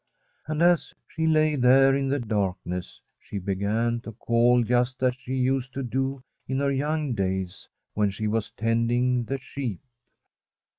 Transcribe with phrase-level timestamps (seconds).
[0.47, 5.35] And as she lay there in the darkness she began to call just as she
[5.35, 9.79] used to do in her young (kiys when she was tending the sheep.